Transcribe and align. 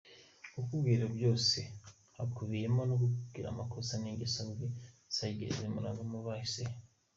Kukubwira 0.53 1.03
byose 1.15 1.57
hakubiyemo 2.17 2.81
no 2.89 2.95
kukubwira 3.01 3.47
amakosa 3.49 3.93
n’ingeso 3.97 4.39
mbi 4.49 4.67
zagiye 5.15 5.49
zimuranga 5.57 6.03
mu 6.11 6.17
hahise 6.25 6.61
he. 6.69 6.75